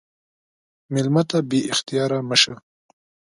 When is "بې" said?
1.49-1.59